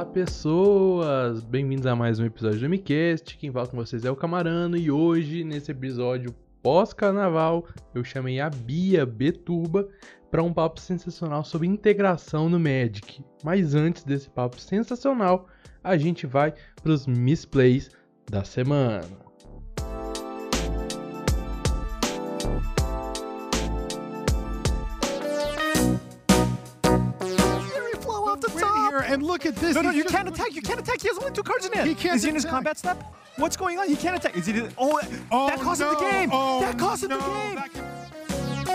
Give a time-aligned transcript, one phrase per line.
[0.00, 3.36] Olá pessoas, bem-vindos a mais um episódio do MCast.
[3.36, 8.48] Quem fala com vocês é o Camarano e hoje, nesse episódio pós-carnaval, eu chamei a
[8.48, 9.86] Bia Betuba
[10.30, 13.22] para um papo sensacional sobre integração no Magic.
[13.44, 15.46] Mas antes desse papo sensacional,
[15.84, 17.90] a gente vai para os misplays
[18.30, 19.29] da semana.
[29.30, 29.74] Look at this.
[29.74, 30.54] No, no, He's you can't attack.
[30.54, 31.00] You can't attack.
[31.00, 31.88] He has only two cards in hand.
[31.88, 32.54] He can't Is he in his attack.
[32.56, 33.02] combat step?
[33.36, 33.88] What's going on?
[33.88, 34.36] He can't attack.
[34.36, 34.60] Is he?
[34.76, 35.94] Oh, Oh, that cost him no.
[35.94, 36.30] the game.
[36.32, 37.18] Oh, that cost him no.
[37.18, 38.70] the game.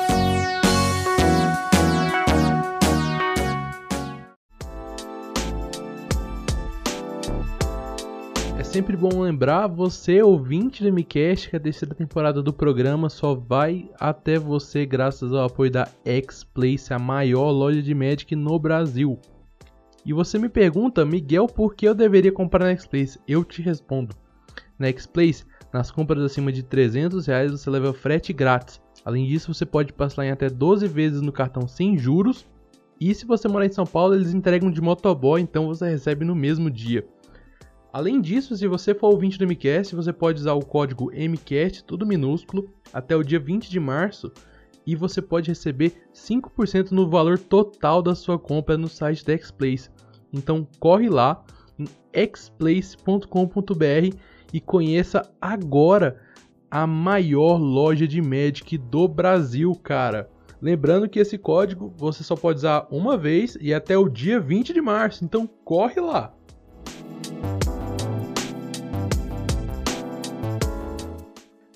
[8.57, 13.33] É sempre bom lembrar você, ouvinte do MCast, que a terceira temporada do programa só
[13.35, 19.19] vai até você graças ao apoio da X-Place, a maior loja de Magic no Brasil.
[20.05, 23.19] E você me pergunta, Miguel, por que eu deveria comprar na X-Place?
[23.27, 24.15] Eu te respondo.
[24.77, 28.79] Na X-Place, nas compras acima de 300 reais você leva frete grátis.
[29.03, 32.45] Além disso, você pode parcelar em até 12 vezes no cartão sem juros.
[33.01, 36.35] E se você morar em São Paulo, eles entregam de motoboy, então você recebe no
[36.35, 37.03] mesmo dia.
[37.91, 42.05] Além disso, se você for ouvinte do MCast, você pode usar o código MCast, tudo
[42.05, 44.31] minúsculo, até o dia 20 de março
[44.85, 49.89] e você pode receber 5% no valor total da sua compra no site da Xplace.
[50.31, 51.43] Então corre lá
[51.77, 54.15] em xplace.com.br
[54.53, 56.21] e conheça agora
[56.69, 60.29] a maior loja de Magic do Brasil, cara.
[60.61, 64.73] Lembrando que esse código você só pode usar uma vez e até o dia 20
[64.73, 66.33] de março, então corre lá.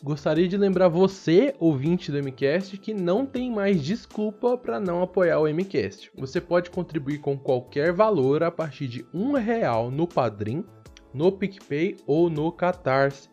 [0.09, 5.37] Gostaria de lembrar você, ouvinte do MCast, que não tem mais desculpa para não apoiar
[5.37, 6.11] o MCast.
[6.17, 10.65] Você pode contribuir com qualquer valor a partir de um real no Padrim,
[11.13, 13.29] no PicPay ou no Catarse.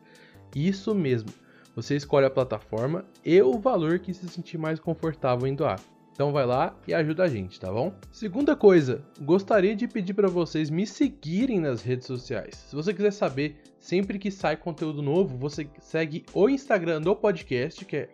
[0.54, 1.30] Isso mesmo.
[1.74, 5.80] Você escolhe a plataforma e o valor que se sentir mais confortável em doar.
[6.16, 7.92] Então vai lá e ajuda a gente, tá bom?
[8.10, 12.54] Segunda coisa, gostaria de pedir para vocês me seguirem nas redes sociais.
[12.54, 17.84] Se você quiser saber sempre que sai conteúdo novo, você segue o Instagram do podcast,
[17.84, 18.08] que é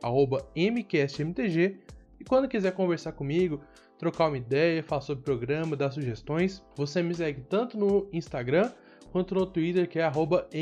[0.56, 1.76] @mcastmtg,
[2.18, 3.60] e quando quiser conversar comigo,
[3.96, 8.68] trocar uma ideia, falar sobre o programa, dar sugestões, você me segue tanto no Instagram
[9.12, 10.10] quanto no Twitter, que é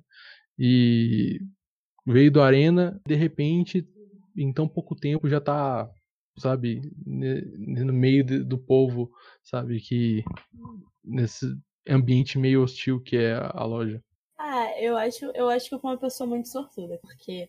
[0.58, 1.40] E
[2.12, 3.86] veio do Arena, de repente,
[4.36, 5.90] em tão pouco tempo já tá,
[6.38, 9.10] sabe, no meio de- do povo,
[9.42, 10.24] sabe, que
[11.04, 11.56] nesse
[11.88, 14.02] ambiente meio hostil que é a a loja.
[14.38, 17.48] Ah, eu acho, eu acho que eu fui uma pessoa muito sortuda, porque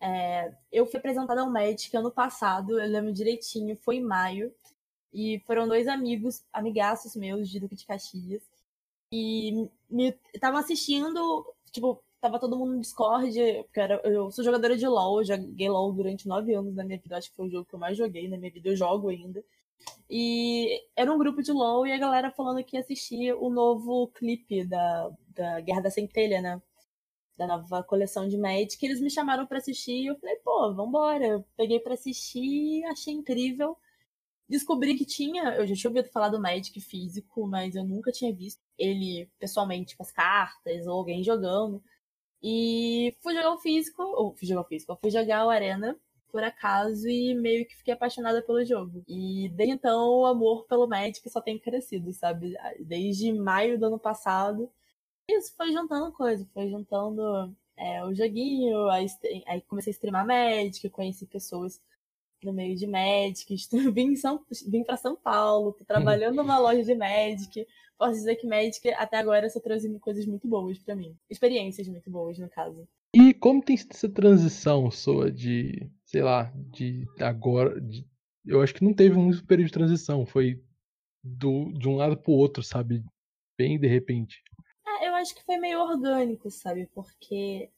[0.00, 4.52] é, eu fui apresentada ao Magic ano passado, eu lembro direitinho, foi em maio,
[5.12, 8.42] e foram dois amigos, amigaços meus de Duque de Caxias,
[9.12, 13.32] e me estavam assistindo, tipo, tava todo mundo no Discord,
[13.64, 16.84] porque eu, era- eu sou jogadora de LoL, eu joguei LoL durante nove anos na
[16.84, 18.76] minha vida, acho que foi o jogo que eu mais joguei na minha vida, eu
[18.76, 19.42] jogo ainda.
[20.10, 24.08] E era um grupo de LOL e a galera falando que ia assistir o novo
[24.08, 26.62] clipe da, da Guerra da Centelha, né?
[27.38, 28.84] Da nova coleção de Magic.
[28.84, 31.26] Eles me chamaram para assistir e eu falei, pô, vambora.
[31.26, 33.76] Eu peguei para assistir, achei incrível.
[34.48, 38.34] Descobri que tinha, eu já tinha ouvido falar do Magic físico, mas eu nunca tinha
[38.34, 41.82] visto ele pessoalmente com as cartas ou alguém jogando.
[42.42, 45.98] E fui jogar o físico, ou fui jogar o físico, fui jogar o Arena
[46.30, 49.02] por acaso e meio que fiquei apaixonada pelo jogo.
[49.08, 52.54] E desde então o amor pelo Magic só tem crescido, sabe?
[52.80, 54.70] Desde maio do ano passado.
[55.28, 59.06] Isso foi juntando coisa, foi juntando é, o joguinho, aí,
[59.46, 61.80] aí comecei a streamar Magic, conheci pessoas
[62.44, 63.54] no meio de Magic,
[63.92, 67.66] vim, São, vim para São Paulo, tô trabalhando numa loja de Magic.
[67.98, 71.16] Posso dizer que Magic até agora só trouxe coisas muito boas para mim.
[71.28, 72.88] Experiências muito boas, no caso.
[73.14, 77.80] E como tem sido essa transição sua de, sei lá, de agora.
[77.80, 78.06] De,
[78.46, 80.62] eu acho que não teve um período de transição, foi
[81.22, 83.04] do, de um lado pro outro, sabe?
[83.58, 84.42] Bem de repente.
[84.86, 86.88] Ah, eu acho que foi meio orgânico, sabe?
[86.94, 87.70] Porque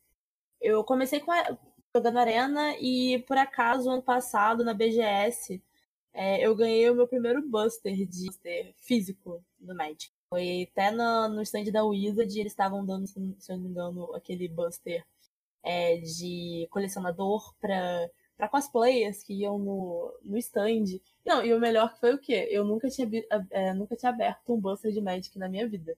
[0.61, 1.59] eu comecei com a,
[1.95, 5.63] jogando Arena e por acaso ano passado na BGS
[6.15, 10.11] é, eu ganhei o meu primeiro Buster de Buster físico do Magic.
[10.31, 14.15] Foi até no, no stand da Wizard, eles estavam dando, se eu não me engano,
[14.15, 15.05] aquele Buster
[15.63, 20.99] é, de colecionador para para cosplayers que iam no, no stand.
[21.25, 22.49] Não, e o melhor foi o quê?
[22.51, 23.09] Eu nunca tinha,
[23.51, 25.97] é, nunca tinha aberto um Buster de Magic na minha vida.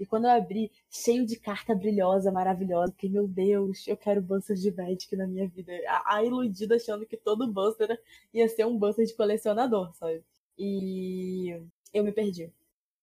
[0.00, 4.56] E quando eu abri, cheio de carta brilhosa, maravilhosa, que meu Deus, eu quero Buster
[4.56, 5.72] de Magic na minha vida.
[5.86, 8.00] A, a iludida achando que todo Buster
[8.32, 10.24] ia ser um Buster de colecionador, sabe?
[10.58, 11.60] E
[11.92, 12.50] eu me perdi.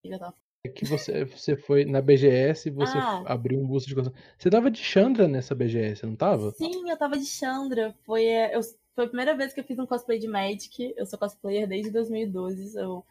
[0.03, 0.35] já tava
[0.67, 3.23] é que você, você foi na BGS e você ah.
[3.25, 4.33] abriu um booster de colecionador.
[4.37, 6.51] Você tava de Chandra nessa BGS, não tava?
[6.51, 7.95] Sim, eu tava de Chandra.
[8.05, 8.61] Foi, é, eu,
[8.93, 10.93] foi a primeira vez que eu fiz um cosplay de Magic.
[10.97, 12.77] Eu sou cosplayer desde 2012.
[12.77, 13.05] Eu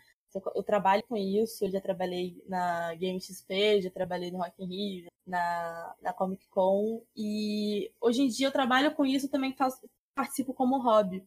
[0.54, 4.66] eu trabalho com isso, eu já trabalhei na Game XP, já trabalhei no Rock in
[4.66, 9.80] Rio, na, na Comic Con, e hoje em dia eu trabalho com isso também faço,
[10.14, 11.22] participo como hobby.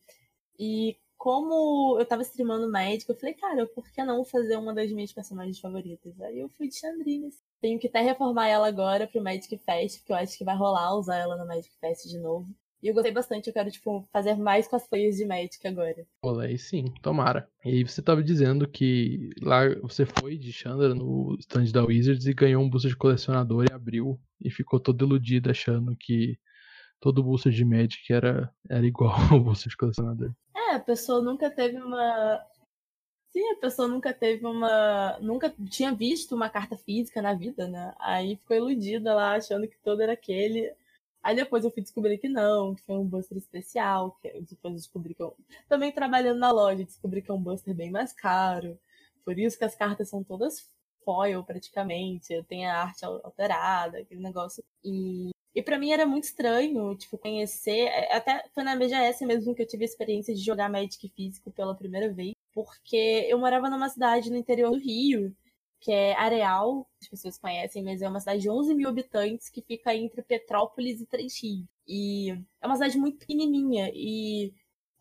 [0.57, 4.89] E como eu tava streamando Magic, eu falei, cara, por que não fazer uma das
[4.91, 6.19] minhas personagens favoritas?
[6.21, 7.27] Aí eu fui de Chandrina.
[7.27, 7.39] Assim.
[7.59, 10.95] Tenho que até reformar ela agora pro Magic Fest, porque eu acho que vai rolar
[10.95, 12.47] usar ela no Magic Fest de novo.
[12.81, 16.07] E eu gostei bastante, eu quero, tipo, fazer mais cosplays de Magic agora.
[16.23, 17.49] Olha aí sim, tomara.
[17.65, 22.25] E aí você tava dizendo que lá você foi de Chandra no stand da Wizards
[22.25, 26.37] e ganhou um booster de colecionador e abriu e ficou todo iludido achando que
[26.99, 30.31] todo booster de Magic era, era igual ao booster de colecionador.
[30.55, 32.41] É, a pessoa nunca teve uma.
[33.31, 35.17] Sim, a pessoa nunca teve uma.
[35.19, 37.93] Nunca tinha visto uma carta física na vida, né?
[37.99, 40.71] Aí ficou iludida lá, achando que todo era aquele.
[41.21, 44.79] Aí depois eu fui descobrir que não, que foi um buster especial, que depois eu
[44.79, 45.35] descobri que eu...
[45.67, 48.79] Também trabalhando na loja, descobri que é um buster bem mais caro.
[49.25, 50.69] Por isso que as cartas são todas
[51.09, 54.63] foil praticamente, tem a arte alterada, aquele negócio.
[54.83, 57.87] E, e para mim era muito estranho, tipo, conhecer.
[57.87, 61.51] É, até foi na BGS mesmo que eu tive a experiência de jogar Magic físico
[61.51, 65.35] pela primeira vez, porque eu morava numa cidade no interior do Rio
[65.79, 69.61] que é Areal, as pessoas conhecem, mas é uma cidade de 11 mil habitantes que
[69.61, 71.65] fica entre Petrópolis e Três Rios.
[71.87, 72.31] E
[72.61, 74.53] é uma cidade muito pequenininha e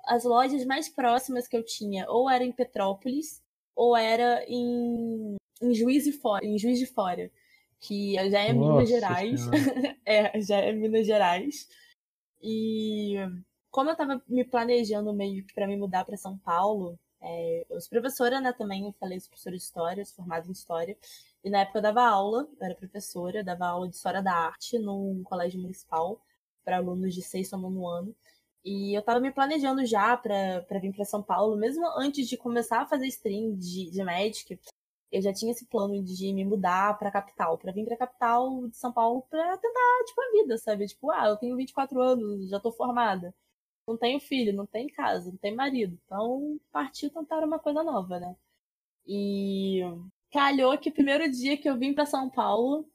[0.06, 3.42] as lojas mais próximas que eu tinha ou era em Petrópolis
[3.74, 7.30] ou era em, em Juiz de Fora, em Juiz de Fora,
[7.80, 9.40] que já é Nossa Minas Gerais.
[10.06, 11.68] é, já é Minas Gerais.
[12.40, 13.16] E
[13.70, 17.80] como eu tava me planejando meio que para me mudar para São Paulo, é, eu
[17.80, 20.96] sou professora, né, também, eu falei, sou professora de História, sou formada em História,
[21.44, 24.78] e na época eu dava aula, eu era professora, dava aula de História da Arte
[24.78, 26.20] num colégio municipal
[26.64, 28.14] para alunos de sexto a nono ano,
[28.64, 32.82] e eu estava me planejando já para vir para São Paulo, mesmo antes de começar
[32.82, 34.58] a fazer stream de, de Magic,
[35.10, 38.76] eu já tinha esse plano de me mudar para capital, para vir para capital de
[38.76, 40.86] São Paulo para tentar, tipo, a vida, sabe?
[40.86, 43.34] Tipo, ah, eu tenho 24 anos, já tô formada
[43.88, 45.98] não tenho filho, não tem casa, não tem marido.
[46.04, 48.36] Então, partiu tentar uma coisa nova, né?
[49.06, 49.80] E
[50.30, 52.86] calhou que o primeiro dia que eu vim para São Paulo,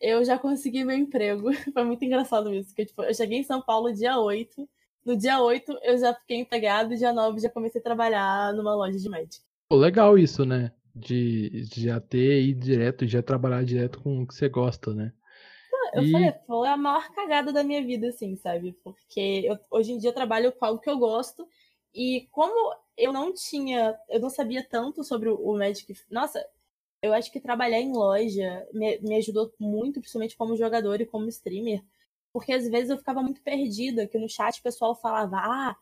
[0.00, 1.50] eu já consegui meu emprego.
[1.72, 4.68] Foi muito engraçado isso, que tipo, eu cheguei em São Paulo dia 8.
[5.04, 8.98] No dia 8 eu já fiquei empregado, dia 9 já comecei a trabalhar numa loja
[8.98, 9.44] de médico.
[9.68, 10.72] Pô, legal isso, né?
[10.94, 15.12] De, de já ter ido direto, já trabalhar direto com o que você gosta, né?
[15.92, 16.10] Eu e...
[16.10, 18.72] falei, foi a maior cagada da minha vida, assim, sabe?
[18.82, 21.46] Porque eu, hoje em dia eu trabalho com algo que eu gosto.
[21.94, 25.94] E como eu não tinha, eu não sabia tanto sobre o Magic.
[26.10, 26.44] Nossa,
[27.02, 31.28] eu acho que trabalhar em loja me, me ajudou muito, principalmente como jogador e como
[31.28, 31.82] streamer.
[32.32, 35.76] Porque às vezes eu ficava muito perdida, que no chat o pessoal falava, ah,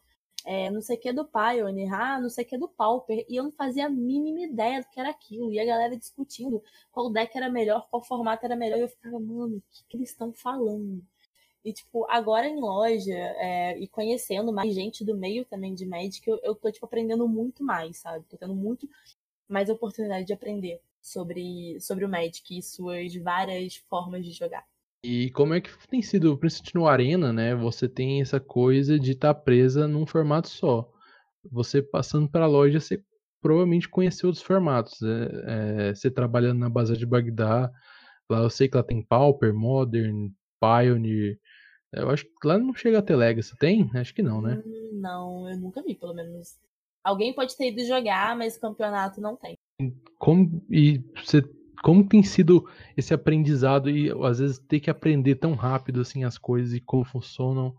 [0.46, 3.36] é, não sei o que do Pioneer, ah, não sei o que do Pauper, e
[3.36, 7.10] eu não fazia a mínima ideia do que era aquilo, e a galera discutindo qual
[7.10, 10.10] deck era melhor, qual formato era melhor, e eu ficava, mano, o que, que eles
[10.10, 11.02] estão falando?
[11.64, 16.26] E, tipo, agora em loja, é, e conhecendo mais gente do meio também de Magic,
[16.28, 18.24] eu, eu tô, tipo, aprendendo muito mais, sabe?
[18.28, 18.88] Tô tendo muito
[19.48, 24.66] mais oportunidade de aprender sobre, sobre o Magic e suas várias formas de jogar.
[25.02, 27.54] E como é que tem sido, principalmente no Arena, né?
[27.54, 30.90] Você tem essa coisa de estar tá presa num formato só.
[31.50, 33.02] Você passando para a loja, você
[33.40, 35.00] provavelmente conheceu outros formatos.
[35.02, 37.70] É, é, você trabalhando na base de Bagdá,
[38.28, 40.30] lá eu sei que lá tem Pauper, Modern,
[40.60, 41.38] Pioneer.
[41.92, 43.56] Eu acho que lá não chega a ter Legacy.
[43.56, 43.90] Tem?
[43.94, 44.62] Acho que não, né?
[44.64, 46.58] Hum, não, eu nunca vi, pelo menos.
[47.02, 49.56] Alguém pode ter ido jogar, mas campeonato não tem.
[50.18, 51.42] Como, e você
[51.82, 56.36] como tem sido esse aprendizado e às vezes ter que aprender tão rápido assim as
[56.36, 57.74] coisas e como funcionam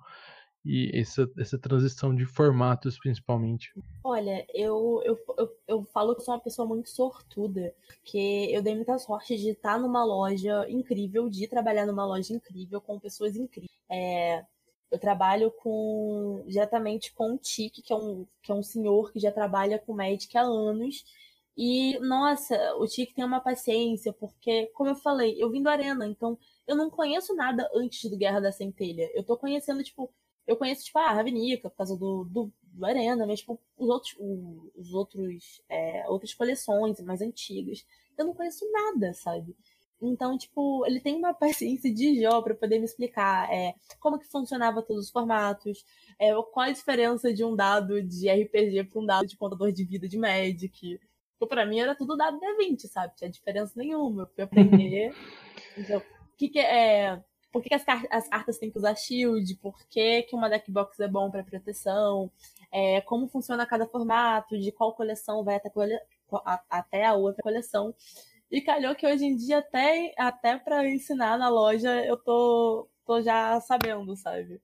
[0.63, 3.73] e essa, essa transição de formatos principalmente?
[4.03, 8.75] Olha, eu, eu, eu, eu, falo que sou uma pessoa muito sortuda, que eu dei
[8.75, 13.71] muita sorte de estar numa loja incrível, de trabalhar numa loja incrível com pessoas incríveis.
[13.89, 14.45] É,
[14.91, 19.19] eu trabalho com diretamente com o Tic, que é um, que é um senhor que
[19.19, 21.03] já trabalha com Magic há anos
[21.57, 26.07] e, nossa, o Tic tem uma paciência, porque, como eu falei, eu vim do Arena,
[26.07, 29.09] então eu não conheço nada antes do Guerra da Centelha.
[29.13, 30.09] Eu tô conhecendo, tipo,
[30.47, 34.15] eu conheço, tipo, a Ravenica por causa do, do, do, Arena, mas, tipo, os outros,
[34.75, 37.85] os outros, é, outras coleções mais antigas.
[38.17, 39.55] Eu não conheço nada, sabe?
[40.01, 44.25] Então, tipo, ele tem uma paciência de Jó para poder me explicar é, como que
[44.27, 45.85] funcionava todos os formatos,
[46.19, 49.83] é, qual a diferença de um dado de RPG para um dado de contador de
[49.83, 50.99] vida de Magic.
[51.41, 53.15] Porque pra mim era tudo dado D20, sabe?
[53.15, 54.21] Tinha diferença nenhuma.
[54.21, 55.11] Eu fui aprender.
[55.75, 57.19] então, o que, que é.
[57.51, 59.55] Por que, as, car as, cartas têm que usar shield?
[59.55, 62.31] Por que, que uma deck box é bom para proteção?
[62.71, 64.55] É, como funciona cada formato?
[64.55, 65.97] De qual coleção vai até, cole...
[66.69, 67.95] até a outra coleção?
[68.51, 73.19] E calhou que hoje em dia, até, até para ensinar na loja, eu tô, tô
[73.19, 74.61] já sabendo, sabe?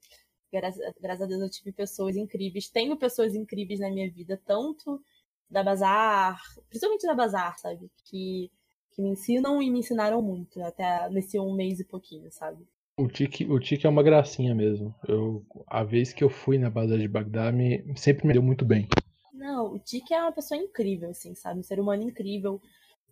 [0.53, 2.69] Graças, graças a Deus eu tive pessoas incríveis.
[2.69, 5.01] Tenho pessoas incríveis na minha vida, tanto
[5.49, 6.39] da Bazar,
[6.69, 7.89] principalmente da Bazar, sabe?
[8.05, 8.51] Que,
[8.91, 12.67] que me ensinam e me ensinaram muito, até nesse um mês e pouquinho, sabe?
[12.97, 14.93] O Tique, o Tique é uma gracinha mesmo.
[15.07, 18.65] Eu, a vez que eu fui na Bazar de Bagdá, me, sempre me deu muito
[18.65, 18.87] bem.
[19.31, 21.59] Não, o Tique é uma pessoa incrível, assim, sabe?
[21.59, 22.59] Um ser humano incrível,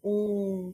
[0.04, 0.74] um,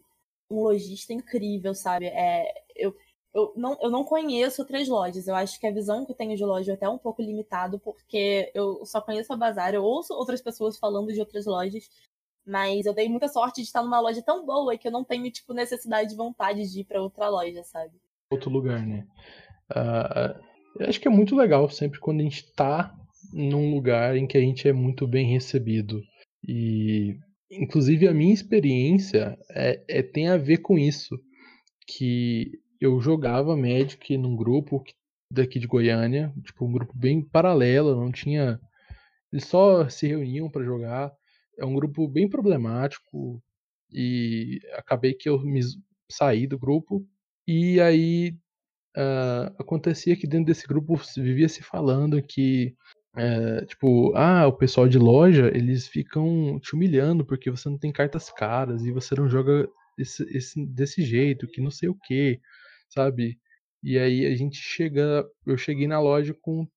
[0.49, 2.05] um lojista incrível, sabe?
[2.05, 2.95] É, eu,
[3.33, 5.27] eu não, eu não conheço outras lojas.
[5.27, 7.79] Eu acho que a visão que eu tenho de loja é até um pouco limitado,
[7.79, 9.73] porque eu só conheço a Bazar.
[9.73, 11.89] Eu ouço outras pessoas falando de outras lojas,
[12.45, 15.31] mas eu dei muita sorte de estar numa loja tão boa que eu não tenho,
[15.31, 17.93] tipo, necessidade de vontade de ir para outra loja, sabe?
[18.29, 19.05] Outro lugar, né?
[19.71, 20.41] Uh,
[20.79, 22.93] eu acho que é muito legal sempre quando a gente tá
[23.31, 26.01] num lugar em que a gente é muito bem recebido.
[26.45, 27.15] E,
[27.49, 31.17] inclusive, a minha experiência é, é tem a ver com isso.
[31.87, 34.83] Que eu jogava Magic num grupo
[35.31, 38.59] daqui de Goiânia, tipo um grupo bem paralelo, não tinha
[39.31, 41.11] eles só se reuniam para jogar.
[41.57, 43.41] É um grupo bem problemático
[43.91, 45.61] e acabei que eu me
[46.09, 47.05] saí do grupo
[47.47, 48.35] e aí
[48.97, 52.75] uh, acontecia que dentro desse grupo vivia se falando que
[53.15, 57.91] uh, tipo, ah, o pessoal de loja, eles ficam te humilhando porque você não tem
[57.91, 62.39] cartas caras e você não joga esse, esse, desse jeito, que não sei o que
[62.93, 63.39] sabe?
[63.83, 66.67] E aí a gente chega, eu cheguei na loja com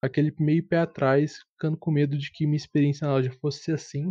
[0.00, 4.06] aquele meio pé atrás, ficando com medo de que minha experiência na loja fosse assim.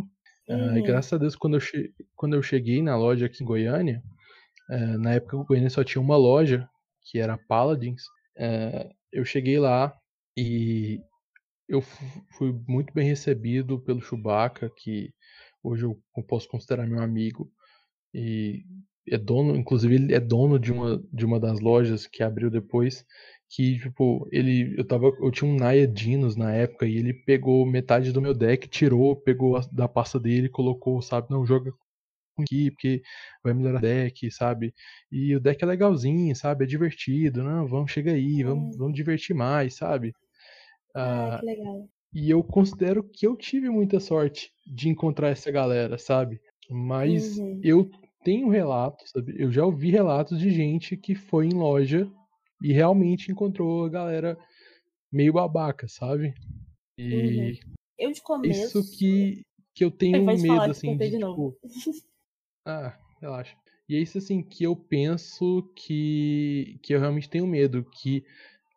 [0.48, 0.74] Uhum.
[0.74, 1.60] Uh, e graças a Deus, quando eu,
[2.14, 4.02] quando eu cheguei na loja aqui em Goiânia,
[4.70, 6.68] uh, na época o Goiânia só tinha uma loja,
[7.02, 8.02] que era a Paladins,
[8.36, 9.94] uh, eu cheguei lá
[10.36, 11.00] e
[11.68, 11.80] eu
[12.36, 15.12] fui muito bem recebido pelo Chewbacca, que
[15.62, 17.50] hoje eu posso considerar meu amigo.
[18.12, 18.64] E
[19.08, 23.04] é dono, inclusive ele é dono de uma, de uma das lojas que abriu depois,
[23.48, 27.66] que tipo, ele eu tava eu tinha um Naya Dinos na época e ele pegou
[27.66, 31.72] metade do meu deck, tirou, pegou a, da pasta dele, colocou, sabe, não joga
[32.38, 33.02] aqui porque
[33.44, 34.74] vai melhorar o deck, sabe?
[35.10, 36.64] E o deck é legalzinho, sabe?
[36.64, 40.14] É divertido, não, vamos chega aí, vamos, vamos divertir mais, sabe?
[40.94, 41.88] Ah, ah, que legal.
[42.14, 46.40] E eu considero que eu tive muita sorte de encontrar essa galera, sabe?
[46.70, 47.60] Mas uhum.
[47.62, 47.90] eu
[48.22, 49.34] tenho relatos, sabe?
[49.36, 52.10] Eu já ouvi relatos de gente que foi em loja
[52.62, 54.38] e realmente encontrou a galera
[55.12, 56.34] meio babaca, sabe?
[56.96, 57.74] E uhum.
[57.98, 59.42] eu de começo isso que
[59.74, 61.56] que eu tenho medo assim de, de tipo...
[62.66, 63.56] Ah, relaxa.
[63.88, 68.24] E é isso assim que eu penso que que eu realmente tenho medo que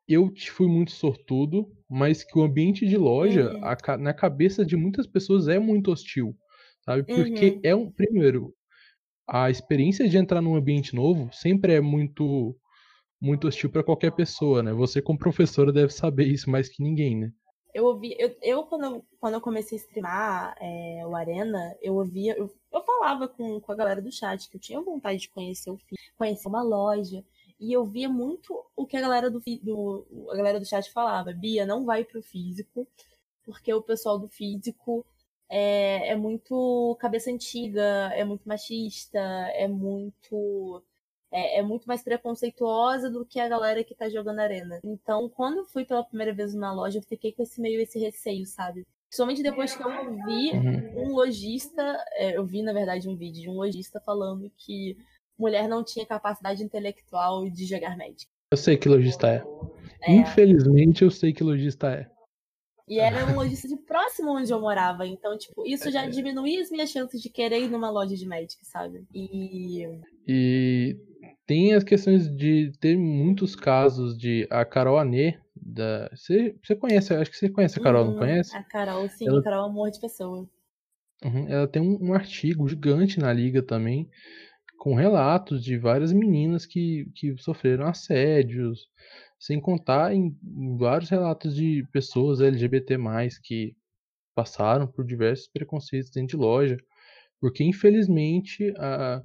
[0.07, 3.65] eu fui muito sortudo, mas que o ambiente de loja, Uhum.
[3.65, 6.35] a na cabeça de muitas pessoas, é muito hostil,
[6.83, 7.03] sabe?
[7.03, 7.59] Porque Uhum.
[7.63, 7.91] é um.
[7.91, 8.53] Primeiro,
[9.27, 12.55] a experiência de entrar num ambiente novo sempre é muito,
[13.19, 14.71] muito hostil para qualquer pessoa, né?
[14.73, 17.31] Você, como professora, deve saber isso mais que ninguém, né?
[17.73, 22.33] Eu ouvi, eu, eu, quando, quando eu comecei a streamar é, o Arena, eu ouvia,
[22.37, 25.69] eu, eu falava com, com a galera do chat que eu tinha vontade de conhecer
[25.69, 27.21] o fi- conhecer uma loja.
[27.59, 31.33] E eu via muito o que a galera do, do, a galera do chat falava.
[31.33, 32.87] Bia, não vai pro físico,
[33.43, 35.05] porque o pessoal do físico
[35.49, 40.83] é, é muito cabeça antiga, é muito machista, é muito
[41.31, 44.79] é, é muito mais preconceituosa do que a galera que tá jogando arena.
[44.83, 47.99] Então, quando eu fui pela primeira vez na loja, eu fiquei com esse meio esse
[47.99, 48.85] receio, sabe?
[49.09, 49.89] Principalmente depois que eu
[50.25, 51.09] vi Uhum.
[51.09, 51.81] um lojista,
[52.13, 54.97] é, eu vi na verdade um vídeo de um lojista falando que
[55.37, 58.25] mulher não tinha capacidade intelectual de jogar Magic.
[58.51, 59.43] Eu sei que lojista é.
[60.01, 62.09] É, Infelizmente, eu sei que lojista é.
[62.87, 66.69] E era um lojista de próximo onde eu morava, então tipo isso já diminuía as
[66.69, 69.05] minhas chances de querer ir numa loja de Magic, sabe?
[69.13, 69.87] E
[70.27, 70.97] E
[71.45, 76.09] tem as questões de ter muitos casos de a Carol Anê, da.
[76.15, 78.55] Você, você conhece, acho que você conhece a Carol, não Uhum, conhece?
[78.55, 80.49] A Carol, sim, Ela- a Carol é um amor de pessoa.
[81.23, 84.09] Uhum, Ela tem um, um artigo gigante na liga também,
[84.79, 88.87] com relatos de várias meninas que, que sofreram assédios,
[89.45, 90.35] sem contar em,
[90.77, 92.97] vários relatos de pessoas LGBT
[93.43, 93.75] que
[94.35, 96.77] passaram por diversos preconceitos dentro de loja,
[97.39, 99.23] porque infelizmente a,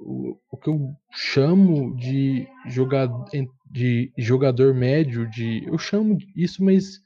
[0.00, 3.26] o, o que eu chamo de jogador,
[3.70, 7.00] de jogador médio, de eu chamo isso, mas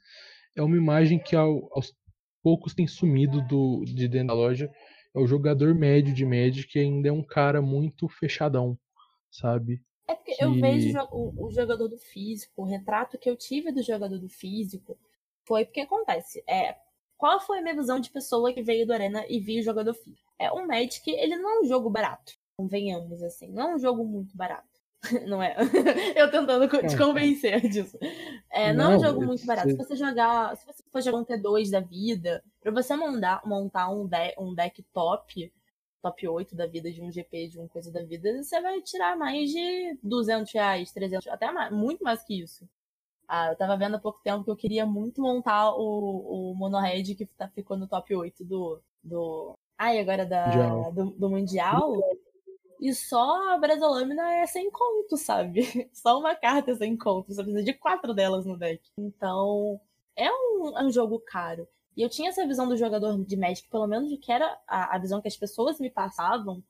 [0.55, 1.93] é uma imagem que ao- aos
[2.43, 4.71] poucos tem sumido do, de dentro da loja.
[5.15, 8.77] É o jogador médio de Magic que ainda é um cara muito fechadão,
[9.31, 9.81] sabe?
[10.07, 13.35] É porque eu que- vejo jo- o, o jogador do físico, o retrato que eu
[13.35, 14.97] tive do jogador do físico
[15.45, 16.43] foi porque acontece.
[16.47, 16.75] É,
[17.17, 19.93] qual foi a minha visão de pessoa que veio do Arena e viu o jogador
[19.93, 20.29] físico?
[20.37, 23.47] É, o Magic, ele não é um jogo barato, convenhamos assim.
[23.51, 24.67] Não é um jogo muito barato.
[25.27, 25.53] Não é?
[26.15, 27.07] Eu tentando te Não.
[27.07, 27.97] convencer disso.
[28.49, 29.69] É, não, é um Não, jogo muito barato.
[29.69, 33.89] Se você- jogar, se você for jogar um T2 da vida, pra você montar, montar
[33.89, 35.51] um, de- um deck top,
[36.03, 39.17] top 8 da vida, de um GP, de uma coisa da vida, você vai tirar
[39.17, 42.67] mais de 200 reais, 300, até mais, muito mais que isso.
[43.25, 47.15] Ah, eu tava vendo há pouco tempo que eu queria muito montar o, o Monohead
[47.15, 48.81] que tá, ficou no top 8 do.
[49.01, 50.91] do ai, agora da, Mundial.
[50.91, 51.99] do, do Mundial.
[52.81, 55.61] E só a Brasolâmina é sem conto, sabe?
[55.93, 57.33] Só uma carta é sem conto.
[57.33, 58.83] Você precisa de quatro delas no deck.
[58.99, 59.79] Então,
[60.17, 61.65] é um, é um jogo caro.
[61.95, 64.95] E eu tinha essa visão do jogador de Magic, pelo menos de que era a,
[64.95, 66.63] a visão que as pessoas me passavam,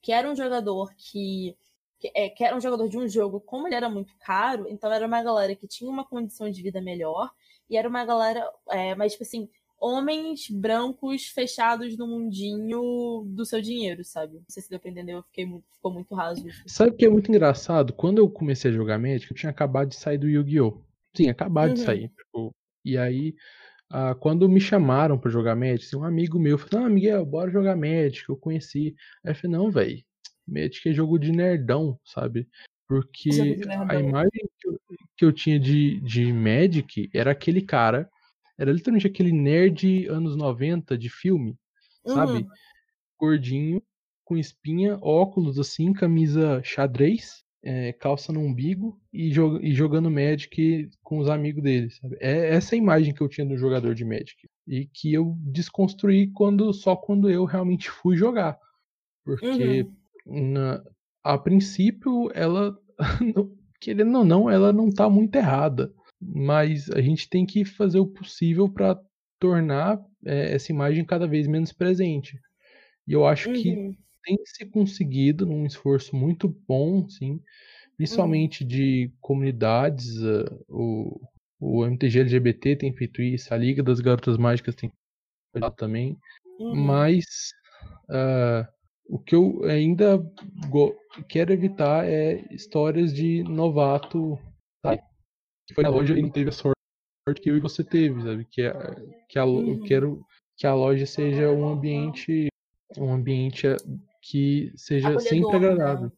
[0.00, 1.56] que era um jogador que,
[1.98, 4.92] que, é, que era um jogador de um jogo, como ele era muito caro, então
[4.92, 7.30] era uma galera que tinha uma condição de vida melhor,
[7.68, 9.48] e era uma galera, é, mas tipo assim,
[9.80, 14.34] homens brancos fechados no mundinho do seu dinheiro, sabe?
[14.36, 16.44] Não sei se deu pra entender, eu fiquei muito, ficou muito raso.
[16.66, 17.92] Sabe o que é muito engraçado?
[17.92, 20.80] Quando eu comecei a jogar Magic, eu tinha acabado de sair do Yu-Gi-Oh!
[21.16, 21.86] Sim, acabado de Uhum.
[21.86, 22.08] sair.
[22.08, 23.34] tipo, e aí,
[23.90, 27.50] ah, quando me chamaram pra jogar Magic, assim, um amigo meu falou: Ah, Miguel, bora
[27.50, 28.94] jogar Magic, eu conheci.
[29.24, 30.04] Aí eu falei: Não, velho,
[30.46, 32.48] Magic é jogo de nerdão, sabe?
[32.86, 33.30] Porque
[33.88, 34.80] a imagem que eu,
[35.16, 38.08] que eu tinha de, de Magic era aquele cara,
[38.58, 41.56] era literalmente aquele nerd anos 90 de filme,
[42.06, 42.38] sabe?
[42.38, 42.48] Uhum.
[43.18, 43.82] gordinho,
[44.24, 50.88] com espinha, óculos assim, camisa xadrez, é, calça no umbigo e, jo- e jogando Magic
[51.02, 52.16] com os amigos dele, sabe?
[52.20, 54.36] É essa a imagem que eu tinha do jogador de Magic.
[54.66, 58.56] E que eu desconstruí quando só quando eu realmente fui jogar.
[59.24, 59.86] Porque
[60.26, 60.52] Uhum.
[60.52, 60.82] na-
[61.24, 62.76] a princípio ela,
[63.36, 65.92] não- querendo ou não, ela não tá muito errada.
[66.20, 68.98] Mas a gente tem que fazer o possível para
[69.40, 72.38] tornar é, essa imagem cada vez menos presente.
[73.06, 73.96] E eu acho que Uhum.
[74.24, 77.40] Tem se conseguido num esforço muito bom, sim,
[77.96, 80.16] principalmente de comunidades.
[80.22, 81.20] eh, o,
[81.60, 84.90] o MTG LGBT tem feito isso, a Liga das Garotas Mágicas tem
[85.52, 86.16] feito isso também.
[86.60, 86.74] Uhum.
[86.86, 87.24] Mas
[88.10, 88.68] ah,
[89.08, 90.20] o que eu ainda
[91.28, 94.38] quero evitar é histórias de novato.
[94.84, 95.02] Sabe?
[95.66, 96.76] Que Foi na loja e não teve a sorte
[97.42, 98.44] que eu e você teve, sabe?
[98.50, 98.94] Que, a-
[99.28, 99.82] que a, eu Uhum.
[99.84, 100.24] quero
[100.56, 102.48] que a loja seja um ambiente
[102.96, 103.66] um ambiente
[104.28, 105.68] que seja sempre Acolhedor, né?
[105.68, 106.12] agradável.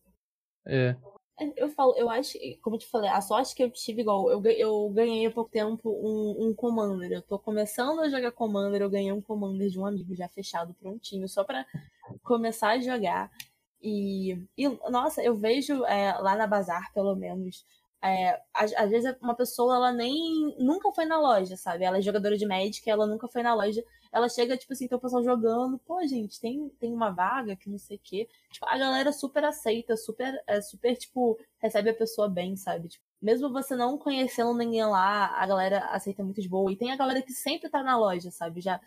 [0.66, 0.96] É,
[1.38, 4.30] É, Eu falo, eu acho, como eu te falei, a sorte que eu tive, igual,
[4.30, 7.12] eu, eu ganhei há pouco tempo um, um Commander.
[7.12, 10.74] Eu tô começando a jogar Commander, eu ganhei um Commander de um amigo já fechado,
[10.74, 11.64] prontinho, só pra
[12.22, 13.30] começar a jogar.
[13.82, 17.64] E, e nossa, eu vejo é, lá na Bazar, pelo menos,
[18.02, 21.84] É, às, às, vezes uma pessoa, ela nem nunca foi na loja, sabe?
[21.84, 23.82] Ela é jogadora de Magic, ela nunca foi na loja.
[24.12, 27.70] Ela chega, tipo assim, tem o pessoal jogando, pô, gente, tem, tem uma vaga que
[27.70, 28.28] não sei o quê.
[28.50, 32.88] Tipo, a galera super aceita, super, é, super, tipo, recebe a pessoa bem, sabe?
[32.88, 36.72] Tipo, mesmo você não conhecendo ninguém lá, a galera aceita muito de boa.
[36.72, 38.60] E tem a galera que sempre tá na loja, sabe?
[38.60, 38.80] Já,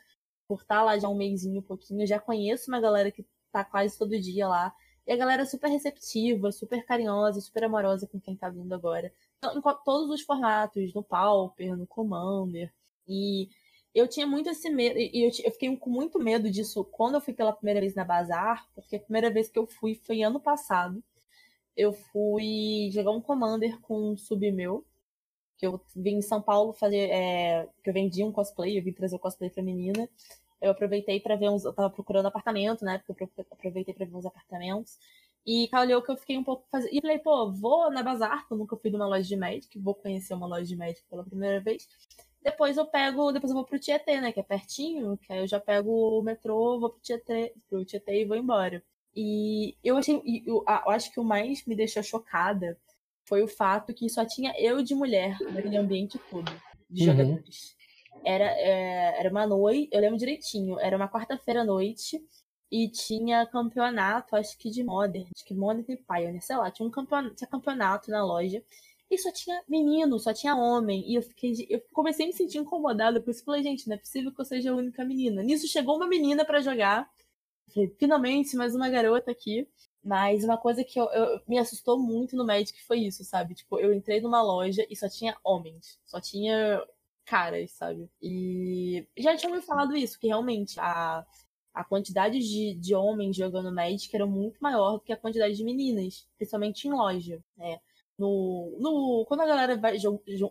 [0.47, 3.63] por estar tá lá já um mêsinho, um pouquinho, já conheço uma galera que tá
[3.63, 4.73] quase todo dia lá.
[5.05, 9.13] E a galera é super receptiva, super carinhosa, super amorosa com quem tá vindo agora.
[9.37, 12.73] Então, em todos os formatos, no Pauper, no Commander.
[13.07, 13.49] E
[13.93, 17.21] eu tinha muito esse medo, e eu, eu, fiquei com muito medo disso quando eu
[17.21, 20.39] fui pela primeira vez na Bazar, porque a primeira vez que eu fui foi ano
[20.39, 21.03] passado.
[21.75, 24.85] Eu fui jogar um Commander com um sub meu,
[25.57, 28.93] que eu vim em São Paulo fazer, é, que eu vendi um cosplay, eu vim
[28.93, 30.07] trazer o cosplay pra menina
[30.63, 31.65] eu aproveitei para ver uns.
[31.65, 33.03] Eu tava procurando apartamento, né?
[33.05, 34.97] Porque eu aproveitei para ver uns apartamentos.
[35.45, 36.93] E calhou que eu fiquei um pouco fazendo.
[36.93, 39.93] E falei, pô, vou na Bazar, que eu nunca fui numa loja de Magic, vou
[39.93, 41.87] conhecer uma loja de Magic pela primeira vez.
[42.43, 44.31] Depois eu pego, depois eu vou pro Tietê, né?
[44.31, 48.21] Que é pertinho, que aí eu já pego o metrô, vou pro Tietê, pro Tietê
[48.21, 48.83] e vou embora.
[49.15, 50.21] E eu achei.
[50.45, 52.77] Eu, eu acho que o mais me deixou chocada
[53.25, 56.51] foi o fato que só tinha eu de mulher naquele ambiente todo,
[56.89, 57.15] de uhum.
[57.15, 57.75] jogadores.
[58.25, 62.21] Era, é, era uma noite, eu lembro direitinho, era uma quarta-feira à noite
[62.71, 66.87] e tinha campeonato, acho que de Modern, acho que Modern e Pioneer, sei lá, tinha
[66.87, 68.63] um campeonato, tinha campeonato na loja
[69.09, 71.03] e só tinha menino, só tinha homem.
[71.09, 73.99] E eu fiquei, eu comecei a me sentir incomodada, por isso falei, gente, não é
[73.99, 75.43] possível que eu seja a única menina.
[75.43, 77.09] Nisso chegou uma menina para jogar.
[77.73, 79.67] Falei, finalmente, mais uma garota aqui.
[80.03, 83.55] Mas uma coisa que eu, eu, me assustou muito no Magic foi isso, sabe?
[83.55, 85.97] Tipo, eu entrei numa loja e só tinha homens.
[86.05, 86.85] Só tinha
[87.25, 88.09] caras, sabe?
[88.21, 91.25] E já tinha me falado isso, que realmente a,
[91.73, 95.63] a quantidade de, de homens jogando Magic era muito maior do que a quantidade de
[95.63, 97.79] meninas, principalmente em loja, né?
[98.17, 99.97] No, no, quando a galera vai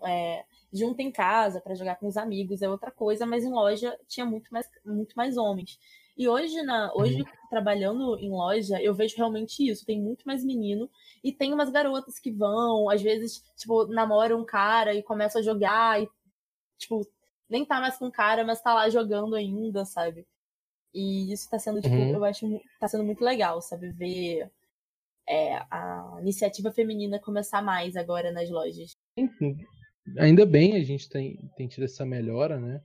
[0.07, 3.97] é, junta em casa para jogar com os amigos é outra coisa, mas em loja
[4.09, 5.79] tinha muito mais, muito mais homens.
[6.17, 7.29] E hoje, na, hoje uhum.
[7.49, 9.87] trabalhando em loja, eu vejo realmente isso.
[9.87, 10.91] Tem muito mais menino
[11.25, 15.45] e tem umas garotas que vão, às vezes, tipo, namoram um cara e começam a
[15.45, 16.09] jogar e
[16.79, 17.07] tipo,
[17.49, 20.27] nem tá mais com cara, mas tá lá jogando ainda, sabe?
[20.93, 22.15] E isso tá sendo, tipo, uhum.
[22.15, 23.91] eu acho tá sendo muito legal, sabe?
[23.91, 24.51] Ver
[25.29, 28.93] é, a iniciativa feminina começar mais agora nas lojas.
[29.17, 29.57] Enfim,
[30.19, 32.81] ainda bem a gente tem, tem tido essa melhora, né?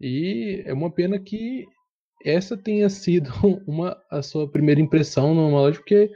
[0.00, 1.66] E é uma pena que
[2.24, 3.30] essa tenha sido
[3.66, 6.10] uma, a sua primeira impressão numa loja, porque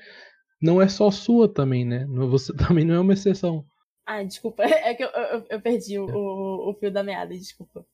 [0.60, 2.06] não é só sua também, né?
[2.06, 3.64] Você também não é uma exceção.
[4.06, 4.62] Ah, desculpa.
[4.86, 7.84] É que eu, eu, eu perdi o, o, o, fio da meada, desculpa.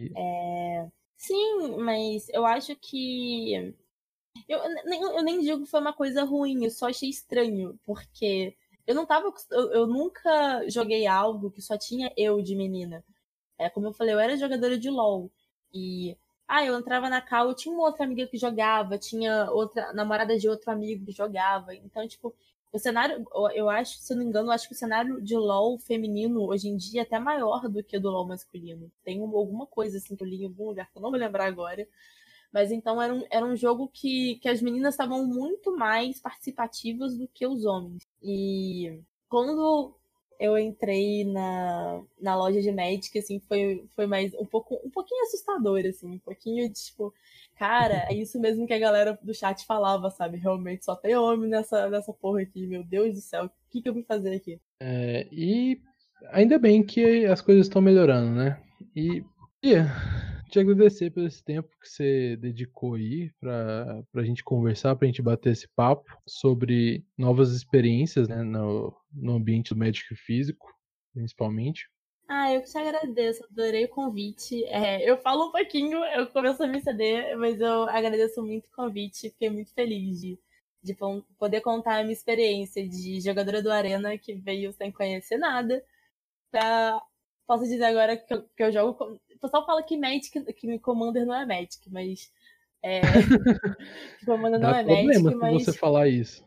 [0.00, 0.88] É...
[1.16, 3.74] Sim, mas eu acho que.
[4.48, 8.54] Eu, eu nem digo que foi uma coisa ruim, eu só achei estranho, porque
[8.86, 9.32] eu não tava.
[9.50, 13.04] Eu, eu nunca joguei algo que só tinha eu de menina.
[13.58, 15.30] É, como eu falei, eu era jogadora de LOL.
[15.74, 16.16] E.
[16.48, 20.38] Ah, eu entrava na cal, eu tinha uma outra amiga que jogava, tinha outra namorada
[20.38, 21.74] de outro amigo que jogava.
[21.74, 22.32] Então, tipo,
[22.72, 25.36] o cenário, eu acho, se eu não me engano, eu acho que o cenário de
[25.36, 28.92] LoL feminino hoje em dia é até maior do que o do LoL masculino.
[29.02, 31.46] Tem alguma coisa assim que eu li em algum lugar que eu não vou lembrar
[31.46, 31.88] agora.
[32.56, 37.14] Mas então era um, era um jogo que, que as meninas estavam muito mais participativas
[37.14, 38.08] do que os homens.
[38.22, 39.94] E quando
[40.40, 45.22] eu entrei na, na loja de Magic, assim, foi, foi mais um pouco um pouquinho
[45.24, 47.12] assustador, assim, um pouquinho tipo,
[47.58, 50.38] cara, é isso mesmo que a galera do chat falava, sabe?
[50.38, 53.88] Realmente só tem homem nessa, nessa porra aqui, meu Deus do céu, o que, que
[53.90, 54.58] eu vim fazer aqui?
[54.80, 55.78] É, e
[56.30, 58.58] ainda bem que as coisas estão melhorando, né?
[58.96, 59.22] E
[59.62, 59.94] yeah,
[60.48, 65.22] te agradecer pelo esse tempo que você dedicou aí pra, pra gente conversar, pra gente
[65.22, 70.72] bater esse papo sobre novas experiências né, no, no ambiente do médico físico,
[71.12, 71.88] principalmente.
[72.28, 74.64] Ah, eu que te agradeço, adorei o convite.
[74.64, 78.74] É, eu falo um pouquinho, eu começo a me ceder, mas eu agradeço muito o
[78.74, 80.38] convite, fiquei muito feliz de,
[80.82, 80.96] de
[81.38, 85.84] poder contar a minha experiência de jogadora do Arena que veio sem conhecer nada.
[86.50, 87.00] Pra,
[87.46, 89.20] posso dizer agora que eu, que eu jogo.
[89.36, 92.32] O pessoal fala que Magic, que Commander não é Magic, mas.
[92.82, 93.00] É,
[94.18, 95.64] que Commander não Dá é Magic, mas.
[95.64, 96.44] você falar isso.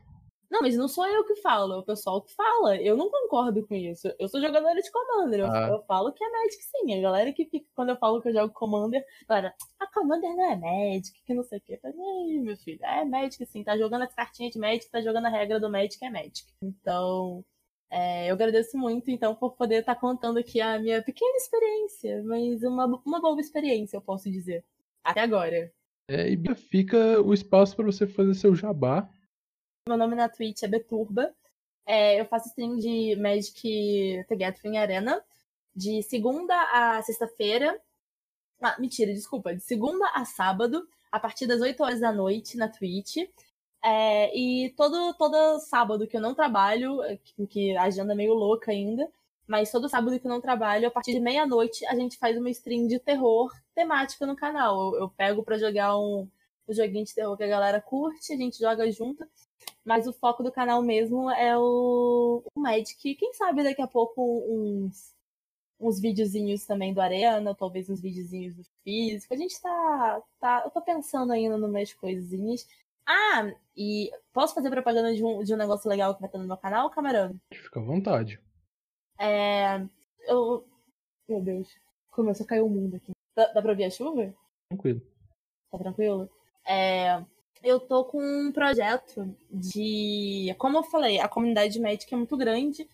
[0.50, 2.76] Não, mas não sou eu que falo, é o pessoal que fala.
[2.78, 4.12] Eu não concordo com isso.
[4.18, 5.46] Eu sou jogadora de Commander.
[5.46, 5.68] Ah.
[5.68, 6.98] Eu, eu, falo que é Magic sim.
[6.98, 10.52] A galera que fica, quando eu falo que eu jogo Commander, galera, a Commander não
[10.52, 11.78] é Magic, que não sei o quê.
[11.80, 13.64] Falei, Ei, meu filho, é Magic sim.
[13.64, 16.52] Tá jogando as cartinhas de Magic, tá jogando a regra do Magic, é Magic.
[16.64, 17.46] Então,
[17.90, 22.24] é, eu agradeço muito, então, por poder estar tá contando aqui a minha pequena experiência,
[22.24, 24.64] mas uma, uma boa experiência, eu posso dizer.
[25.04, 25.72] Até agora.
[26.08, 29.10] É, e fica o espaço para você fazer seu jabá
[29.90, 31.34] meu nome na Twitch é Beturba.
[31.84, 35.20] É, eu faço stream de Magic The Gathering Arena
[35.76, 37.82] de segunda a sexta-feira.
[38.62, 39.56] Ah, mentira, desculpa.
[39.56, 43.18] De segunda a sábado, a partir das 8 horas da noite na Twitch.
[43.84, 47.00] É, e todo, todo sábado que eu não trabalho,
[47.50, 49.10] que a agenda é meio louca ainda,
[49.48, 52.50] mas todo sábado que eu não trabalho, a partir de meia-noite, a gente faz uma
[52.50, 54.94] stream de terror temática no canal.
[54.94, 56.28] Eu, eu pego para jogar um,
[56.68, 59.26] um joguinho de terror que a galera curte, a gente joga junto.
[59.84, 63.16] Mas o foco do canal mesmo é o, o Magic.
[63.16, 65.16] Quem sabe daqui a pouco uns,
[65.80, 69.34] uns videozinhos também do Arena, talvez uns videozinhos do físico.
[69.34, 70.62] A gente tá, tá.
[70.66, 72.68] Eu tô pensando ainda meus coisinhas.
[73.12, 76.46] Ah, e posso fazer propaganda de um, de um negócio legal que vai estar no
[76.46, 77.36] meu canal, Camarão?
[77.52, 78.40] Fica à vontade.
[79.20, 79.84] É.
[80.28, 80.64] Eu.
[81.28, 81.68] Meu Deus.
[82.12, 83.12] Começou a cair o mundo aqui.
[83.36, 84.32] Dá, dá pra ouvir a chuva?
[84.70, 85.02] Tranquilo.
[85.72, 86.30] Tá tranquilo?
[86.68, 87.26] É,
[87.64, 90.54] eu tô com um projeto de.
[90.60, 92.88] Como eu falei, a comunidade médica é muito grande.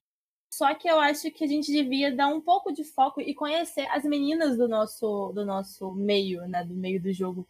[0.50, 3.86] Só que eu acho que a gente devia dar um pouco de foco e conhecer
[3.90, 6.64] as meninas do nosso, do nosso meio, né?
[6.64, 7.46] Do meio do jogo.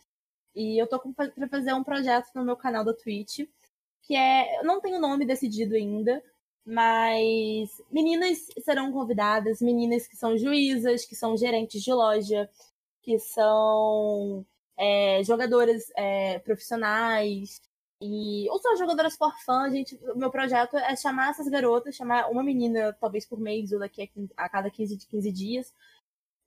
[0.56, 3.41] E eu tô para fazer um projeto no meu canal da Twitch,
[4.04, 4.60] que é.
[4.60, 6.24] Eu não tenho nome decidido ainda,
[6.65, 12.50] mas meninas serão convidadas, meninas que são juízas, que são gerentes de loja,
[13.02, 14.46] que são
[14.78, 17.62] é, jogadoras é, profissionais,
[18.02, 22.44] e, ou só jogadoras for fã, gente, meu projeto é chamar essas garotas, chamar uma
[22.44, 25.74] menina, talvez por mês ou daqui a, 15, a cada 15, 15 dias,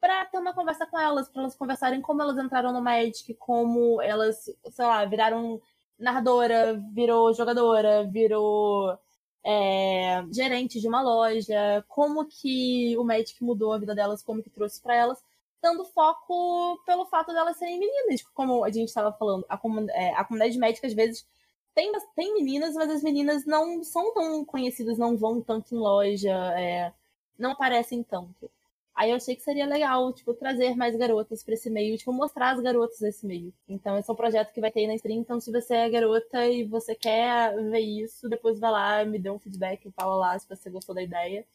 [0.08, 4.00] para ter uma conversa com elas, para elas conversarem como elas entraram no Magic, como
[4.00, 5.60] elas, sei lá, viraram
[5.98, 8.98] narradora, virou jogadora, virou
[9.44, 14.48] é, gerente de uma loja, como que o Magic mudou a vida delas, como que
[14.48, 15.22] trouxe para elas,
[15.60, 20.24] dando foco pelo fato delas serem meninas, como a gente estava falando, a, é, a
[20.24, 21.26] comunidade médica às vezes
[21.74, 26.32] tem, tem meninas, mas as meninas não são tão conhecidas, não vão tanto em loja,
[26.58, 26.94] é,
[27.38, 28.50] não aparecem tanto.
[28.98, 32.50] Aí eu achei que seria legal, tipo, trazer mais garotas para esse meio, tipo, mostrar
[32.50, 33.54] as garotas desse meio.
[33.68, 35.20] Então, esse é um projeto que vai ter aí na stream.
[35.20, 39.30] Então, se você é garota e você quer ver isso, depois vai lá, me dê
[39.30, 41.46] um feedback, fala lá se você gostou da ideia.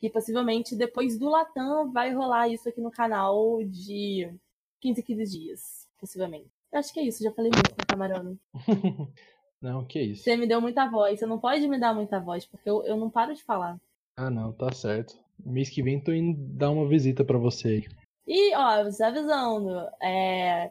[0.00, 4.32] E possivelmente depois do Latam vai rolar isso aqui no canal de
[4.80, 6.48] 15 15 dias, possivelmente.
[6.72, 8.38] Eu acho que é isso, já falei muito, Camarão.
[9.60, 10.22] Não, que isso.
[10.22, 11.18] Você me deu muita voz.
[11.18, 13.76] Você não pode me dar muita voz, porque eu, eu não paro de falar.
[14.16, 15.18] Ah, não, tá certo.
[15.44, 17.84] Mês que vem tô indo dar uma visita para você aí.
[18.26, 19.70] E, ó, você avisando,
[20.02, 20.70] é.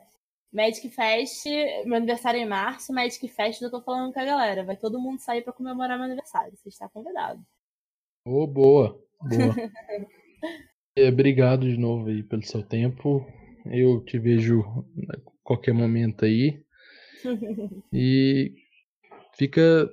[0.53, 1.45] Magic Fest,
[1.85, 4.63] meu aniversário é em março, Magic Fest, eu tô falando com a galera.
[4.63, 6.55] Vai todo mundo sair para comemorar meu aniversário.
[6.55, 7.41] Você está convidado.
[8.25, 9.55] Ô, oh, boa, boa.
[10.95, 13.25] é, obrigado de novo aí pelo seu tempo.
[13.65, 14.61] Eu te vejo
[15.09, 16.63] a qualquer momento aí.
[17.91, 18.53] e
[19.37, 19.87] Fica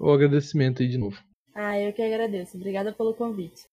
[0.00, 1.22] o agradecimento aí de novo.
[1.54, 2.56] Ah, eu que agradeço.
[2.56, 3.68] Obrigada pelo convite.